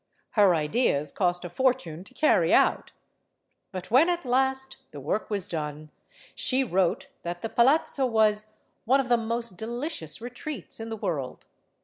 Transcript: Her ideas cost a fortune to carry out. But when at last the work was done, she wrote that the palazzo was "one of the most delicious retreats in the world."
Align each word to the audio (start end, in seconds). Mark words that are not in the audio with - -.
Her 0.31 0.55
ideas 0.55 1.11
cost 1.11 1.45
a 1.45 1.49
fortune 1.49 2.03
to 2.05 2.15
carry 2.15 2.51
out. 2.51 2.91
But 3.71 3.91
when 3.91 4.09
at 4.09 4.25
last 4.25 4.77
the 4.89 4.99
work 4.99 5.29
was 5.29 5.47
done, 5.47 5.91
she 6.33 6.63
wrote 6.63 7.09
that 7.21 7.43
the 7.43 7.49
palazzo 7.49 8.07
was 8.07 8.47
"one 8.85 8.99
of 8.99 9.09
the 9.09 9.15
most 9.17 9.57
delicious 9.57 10.19
retreats 10.19 10.79
in 10.79 10.89
the 10.89 10.97
world." 10.97 11.45